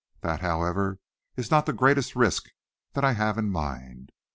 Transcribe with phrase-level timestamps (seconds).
[0.21, 0.97] That, however,
[1.37, 2.49] is not the greatest risk
[2.93, 4.11] that I have in mind.